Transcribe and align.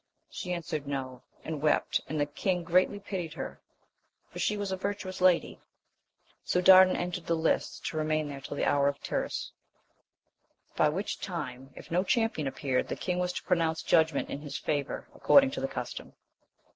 She 0.31 0.51
answered. 0.51 0.87
No; 0.87 1.21
and 1.43 1.61
wept; 1.61 2.01
and 2.09 2.19
the 2.19 2.25
king 2.25 2.63
greatly 2.63 2.99
pitied 2.99 3.35
her, 3.35 3.61
for 4.31 4.39
she 4.39 4.57
was 4.57 4.71
a 4.71 4.75
virtuous 4.75 5.21
lady. 5.21 5.61
So 6.43 6.59
Dardan 6.59 6.95
entered 6.95 7.27
the 7.27 7.35
lists, 7.35 7.79
to 7.81 7.97
re 7.97 8.03
main 8.03 8.27
there 8.27 8.41
tUl 8.41 8.57
the 8.57 8.65
hour 8.65 8.87
of 8.87 8.95
tieTde*, 8.99 9.51
\i^ 9.51 9.51
n^\£vOcl*«ms 9.51 9.51
88 10.81 10.87
AMADIS 10.87 11.15
OF 11.21 11.27
GAUL, 11.27 11.69
if 11.75 11.91
no 11.91 12.03
champion 12.03 12.47
appeared, 12.47 12.87
the 12.87 12.95
king 12.95 13.19
was 13.19 13.31
to 13.33 13.43
pronounce 13.43 13.83
judgment 13.83 14.31
in 14.31 14.41
his 14.41 14.57
favour, 14.57 15.07
according 15.13 15.51
to 15.51 15.61
the 15.61 15.67
custom. 15.67 16.13